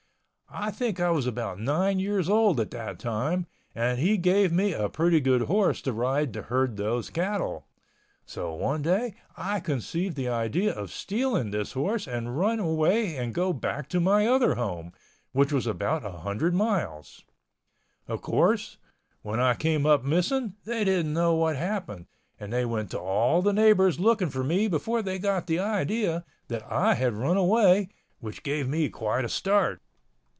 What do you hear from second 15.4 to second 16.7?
was about 100